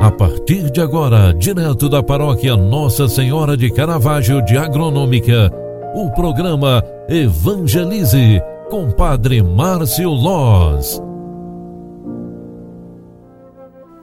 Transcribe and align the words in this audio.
A 0.00 0.10
partir 0.10 0.70
de 0.70 0.80
agora, 0.80 1.34
direto 1.34 1.86
da 1.86 2.02
paróquia 2.02 2.56
Nossa 2.56 3.06
Senhora 3.06 3.54
de 3.54 3.70
Caravaggio 3.70 4.42
de 4.42 4.56
Agronômica, 4.56 5.52
o 5.94 6.10
programa 6.12 6.82
Evangelize 7.06 8.40
com 8.70 8.90
Padre 8.90 9.42
Márcio 9.42 10.08
Loz. 10.08 11.02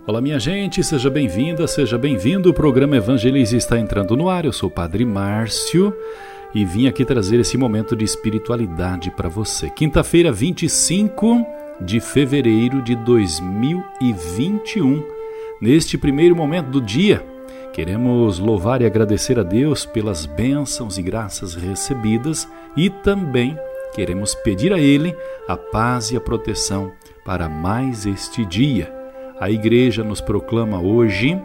Olá, 0.06 0.22
minha 0.22 0.40
gente, 0.40 0.84
seja 0.84 1.10
bem-vinda, 1.10 1.66
seja 1.66 1.98
bem-vindo. 1.98 2.52
O 2.52 2.54
programa 2.54 2.98
Evangelize 2.98 3.58
está 3.58 3.80
entrando 3.80 4.16
no 4.16 4.30
ar. 4.30 4.46
Eu 4.46 4.54
sou 4.54 4.70
o 4.70 4.72
Padre 4.72 5.04
Márcio 5.04 5.92
e 6.54 6.64
vim 6.64 6.88
aqui 6.88 7.04
trazer 7.04 7.40
esse 7.40 7.58
momento 7.58 7.96
de 7.96 8.06
espiritualidade 8.06 9.10
para 9.10 9.30
você. 9.30 9.68
Quinta-feira, 9.72 10.32
25 10.32 11.44
de 11.82 12.00
fevereiro 12.00 12.84
de 12.84 12.96
2021 12.98 15.17
Neste 15.60 15.98
primeiro 15.98 16.36
momento 16.36 16.70
do 16.70 16.80
dia, 16.80 17.26
queremos 17.74 18.38
louvar 18.38 18.82
e 18.82 18.86
agradecer 18.86 19.40
a 19.40 19.44
Deus 19.44 19.86
pelas 19.86 20.28
bênçãos 20.28 21.00
e 21.00 21.02
graças 21.02 21.56
recebidas 21.56 22.48
e 22.76 22.92
também 22.92 23.58
queremos 23.96 24.36
pedir 24.36 24.72
a 24.72 24.80
Ele 24.80 25.16
a 25.48 25.58
paz 25.58 26.12
e 26.12 26.18
a 26.18 26.22
proteção 26.22 26.92
para 27.26 27.50
mais 27.50 28.06
este 28.06 28.46
dia. 28.46 28.94
A 29.40 29.50
igreja 29.50 30.04
nos 30.04 30.22
proclama 30.22 30.80
hoje 30.80 31.42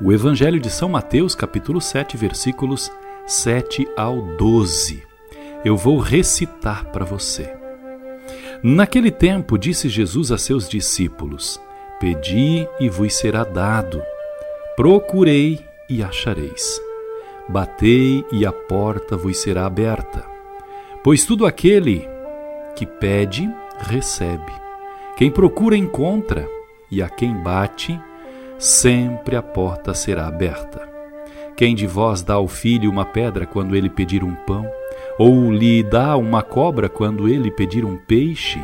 o 0.00 0.10
Evangelho 0.10 0.58
de 0.58 0.70
São 0.70 0.88
Mateus, 0.88 1.34
capítulo 1.34 1.78
7, 1.78 2.16
versículos 2.16 2.90
7 3.26 3.86
ao 3.96 4.22
12. 4.36 5.02
Eu 5.62 5.76
vou 5.76 5.98
recitar 5.98 6.86
para 6.86 7.04
você. 7.04 7.54
Naquele 8.62 9.10
tempo, 9.10 9.58
disse 9.58 9.88
Jesus 9.90 10.32
a 10.32 10.38
seus 10.38 10.68
discípulos: 10.68 11.60
Pedi 12.02 12.68
e 12.80 12.88
vos 12.88 13.14
será 13.14 13.44
dado. 13.44 14.02
Procurei 14.74 15.60
e 15.88 16.02
achareis. 16.02 16.80
Batei 17.48 18.24
e 18.32 18.44
a 18.44 18.50
porta 18.50 19.16
vos 19.16 19.36
será 19.36 19.66
aberta. 19.66 20.26
Pois 21.04 21.24
tudo 21.24 21.46
aquele 21.46 22.04
que 22.74 22.84
pede, 22.84 23.48
recebe. 23.78 24.50
Quem 25.16 25.30
procura, 25.30 25.76
encontra. 25.76 26.48
E 26.90 27.00
a 27.00 27.08
quem 27.08 27.40
bate, 27.40 27.96
sempre 28.58 29.36
a 29.36 29.42
porta 29.42 29.94
será 29.94 30.26
aberta. 30.26 30.82
Quem 31.56 31.72
de 31.72 31.86
vós 31.86 32.20
dá 32.20 32.34
ao 32.34 32.48
filho 32.48 32.90
uma 32.90 33.04
pedra 33.04 33.46
quando 33.46 33.76
ele 33.76 33.88
pedir 33.88 34.24
um 34.24 34.34
pão? 34.34 34.68
Ou 35.20 35.52
lhe 35.52 35.84
dá 35.84 36.16
uma 36.16 36.42
cobra 36.42 36.88
quando 36.88 37.28
ele 37.28 37.48
pedir 37.48 37.84
um 37.84 37.96
peixe? 37.96 38.60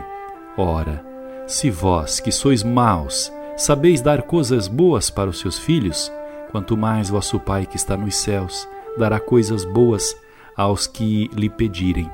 Ora, 0.56 1.06
se 1.48 1.70
vós, 1.70 2.20
que 2.20 2.30
sois 2.30 2.62
maus, 2.62 3.32
sabeis 3.58 4.00
dar 4.00 4.22
coisas 4.22 4.68
boas 4.68 5.10
para 5.10 5.28
os 5.28 5.40
seus 5.40 5.58
filhos, 5.58 6.10
quanto 6.50 6.76
mais 6.76 7.10
vosso 7.10 7.38
Pai 7.40 7.66
que 7.66 7.76
está 7.76 7.96
nos 7.96 8.14
céus 8.14 8.66
dará 8.96 9.20
coisas 9.20 9.64
boas 9.64 10.16
aos 10.56 10.86
que 10.86 11.28
lhe 11.34 11.50
pedirem. 11.50 12.10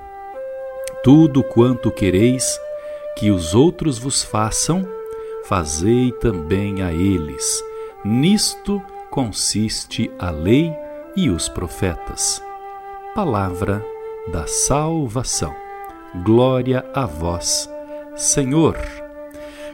Tudo 1.03 1.45
quanto 1.45 1.91
quereis 1.91 2.59
que 3.17 3.31
os 3.31 3.55
outros 3.55 3.98
vos 3.98 4.23
façam, 4.23 4.89
fazei 5.45 6.11
também 6.12 6.83
a 6.83 6.92
eles. 6.92 7.62
Nisto 8.05 8.83
consiste 9.11 10.11
a 10.19 10.31
lei 10.31 10.75
e 11.14 11.31
os 11.31 11.48
profetas. 11.48 12.42
Palavra 13.14 13.84
da 14.33 14.47
salvação. 14.47 15.55
Glória 16.25 16.84
a 16.95 17.06
vós, 17.06 17.70
Senhor. 18.17 19.04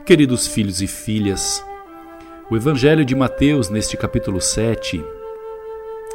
Queridos 0.05 0.47
filhos 0.47 0.81
e 0.81 0.87
filhas, 0.87 1.63
o 2.49 2.55
Evangelho 2.55 3.05
de 3.05 3.15
Mateus, 3.15 3.69
neste 3.69 3.95
capítulo 3.95 4.41
7, 4.41 5.03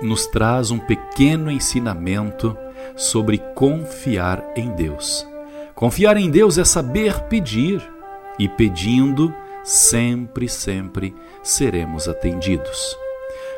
nos 0.03 0.27
traz 0.27 0.73
um 0.73 0.79
pequeno 0.79 1.51
ensinamento 1.51 2.59
sobre 2.97 3.39
confiar 3.55 4.45
em 4.57 4.75
Deus. 4.75 5.27
Confiar 5.73 6.17
em 6.17 6.29
Deus 6.29 6.59
é 6.59 6.65
saber 6.65 7.21
pedir, 7.29 7.81
e 8.41 8.49
pedindo, 8.49 9.33
sempre, 9.63 10.49
sempre 10.49 11.15
seremos 11.43 12.09
atendidos. 12.09 12.99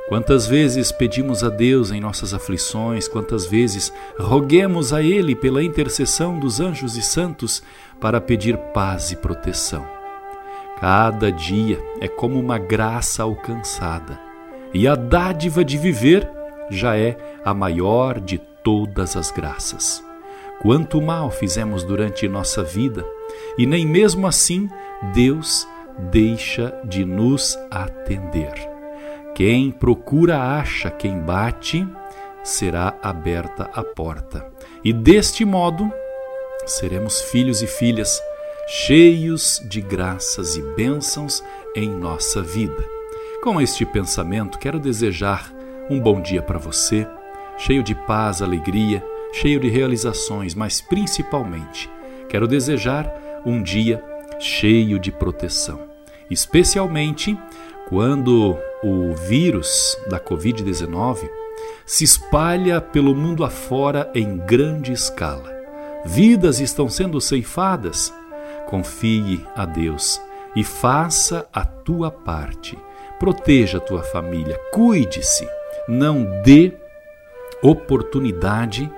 Quantas 0.09 0.47
vezes 0.47 0.93
pedimos 0.93 1.43
a 1.43 1.49
Deus 1.49 1.91
em 1.91 2.01
nossas 2.01 2.35
aflições, 2.35 3.09
quantas 3.09 3.47
vezes 3.47 3.93
roguemos 4.19 4.93
a 4.93 5.03
Ele 5.03 5.35
pela 5.35 5.63
intercessão 5.63 6.39
dos 6.39 6.61
anjos 6.61 6.97
e 6.97 7.03
santos 7.03 7.63
para 7.99 8.21
pedir 8.21 8.57
paz 8.73 9.11
e 9.11 9.17
proteção. 9.17 9.98
Cada 10.81 11.33
dia 11.33 11.83
é 12.01 12.07
como 12.07 12.39
uma 12.39 12.57
graça 12.57 13.25
alcançada, 13.25 14.19
e 14.73 14.87
a 14.87 14.95
dádiva 14.95 15.65
de 15.65 15.77
viver 15.77 16.31
já 16.71 16.97
é 16.97 17.17
a 17.45 17.53
maior 17.53 18.21
de 18.21 18.39
todas 18.63 19.17
as 19.17 19.33
graças. 19.33 20.05
Quanto 20.63 21.03
mal 21.03 21.33
fizemos 21.33 21.83
durante 21.83 22.29
nossa 22.29 22.63
vida, 22.63 23.05
e 23.57 23.67
nem 23.67 23.85
mesmo 23.85 24.27
assim 24.27 24.69
Deus 25.13 25.67
deixa 26.13 26.73
de 26.85 27.05
nos 27.05 27.59
atender. 27.71 28.55
Quem 29.35 29.73
procura 29.73 30.39
acha, 30.39 30.91
quem 30.91 31.19
bate, 31.19 31.87
será 32.45 32.95
aberta 33.03 33.69
a 33.73 33.83
porta. 33.83 34.47
E 34.85 34.93
deste 34.93 35.45
modo, 35.45 35.93
seremos 36.67 37.21
filhos 37.21 37.63
e 37.63 37.67
filhas 37.67 38.21
cheios 38.71 39.63
de 39.65 39.81
graças 39.81 40.55
e 40.55 40.61
bênçãos 40.61 41.43
em 41.75 41.89
nossa 41.89 42.43
vida. 42.43 42.85
Com 43.43 43.59
este 43.59 43.87
pensamento, 43.87 44.59
quero 44.59 44.79
desejar 44.79 45.51
um 45.89 45.99
bom 45.99 46.21
dia 46.21 46.43
para 46.43 46.59
você, 46.59 47.07
cheio 47.57 47.83
de 47.83 47.95
paz, 47.95 48.43
alegria, 48.43 49.03
cheio 49.33 49.59
de 49.59 49.71
realizações, 49.71 50.55
mas 50.55 50.83
principalmente 50.83 51.89
quero 52.29 52.47
desejar 52.47 53.11
um 53.47 53.63
dia 53.63 54.05
cheio 54.39 54.99
de 54.99 55.11
proteção, 55.11 55.81
especialmente 56.31 57.39
quando 57.89 58.55
o 58.83 59.15
vírus 59.15 59.97
da 60.11 60.21
Covid-19 60.21 61.27
se 61.87 62.05
espalha 62.05 62.83
pelo 62.83 63.15
mundo 63.15 63.45
afora 63.45 64.11
em 64.15 64.37
grande 64.37 64.93
escala. 64.93 65.57
Vidas 66.05 66.61
estão 66.61 66.87
sendo 66.91 67.19
ceifadas, 67.19 68.13
Confie 68.69 69.43
a 69.57 69.65
Deus 69.65 70.21
e 70.55 70.63
faça 70.63 71.49
a 71.53 71.65
tua 71.65 72.11
parte. 72.11 72.79
Proteja 73.19 73.79
a 73.79 73.81
tua 73.81 74.03
família, 74.03 74.61
cuide-se, 74.73 75.49
não 75.89 76.43
dê 76.43 76.73
oportunidade 77.63 78.91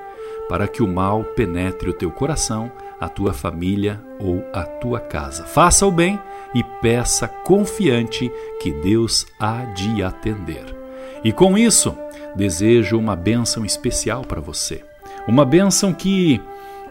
para 0.48 0.66
que 0.66 0.82
o 0.82 0.88
mal 0.88 1.22
penetre 1.22 1.88
o 1.88 1.92
teu 1.92 2.10
coração, 2.10 2.70
a 3.00 3.08
tua 3.08 3.32
família 3.32 4.00
ou 4.18 4.44
a 4.52 4.64
tua 4.64 4.98
casa. 4.98 5.44
Faça 5.44 5.86
o 5.86 5.92
bem 5.92 6.20
e 6.52 6.64
peça 6.82 7.28
confiante 7.28 8.30
que 8.60 8.72
Deus 8.72 9.24
há 9.38 9.64
de 9.66 10.02
atender. 10.02 10.64
E 11.22 11.32
com 11.32 11.56
isso, 11.56 11.96
desejo 12.34 12.98
uma 12.98 13.14
bênção 13.14 13.64
especial 13.64 14.22
para 14.22 14.40
você. 14.40 14.82
Uma 15.28 15.44
bênção 15.44 15.94
que 15.94 16.40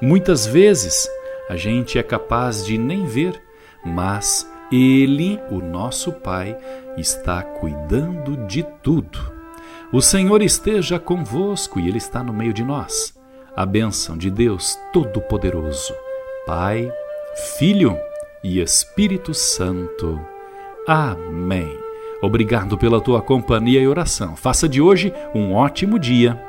muitas 0.02 0.46
vezes 0.46 1.10
a 1.50 1.56
gente 1.56 1.98
é 1.98 2.04
capaz 2.04 2.64
de 2.64 2.78
nem 2.78 3.06
ver, 3.06 3.42
mas 3.84 4.48
Ele, 4.72 5.40
o 5.50 5.56
nosso 5.56 6.12
Pai, 6.12 6.56
está 6.96 7.42
cuidando 7.42 8.38
de 8.46 8.62
tudo. 8.84 9.20
O 9.92 10.00
Senhor 10.00 10.44
esteja 10.44 11.00
convosco 11.00 11.80
e 11.80 11.88
Ele 11.88 11.98
está 11.98 12.24
no 12.24 12.32
meio 12.32 12.54
de 12.54 12.64
nós. 12.64 13.18
A 13.56 13.66
bênção 13.66 14.16
de 14.16 14.30
Deus 14.30 14.80
Todo-Poderoso, 14.94 15.96
Pai, 16.46 16.88
Filho 17.58 17.98
e 18.44 18.62
Espírito 18.62 19.34
Santo. 19.34 20.22
Amém. 20.88 21.76
Obrigado 22.22 22.78
pela 22.78 23.02
tua 23.02 23.24
companhia 23.24 23.82
e 23.82 23.88
oração. 23.88 24.36
Faça 24.36 24.70
de 24.70 24.80
hoje 24.80 25.12
um 25.34 25.54
ótimo 25.54 25.98
dia. 25.98 26.49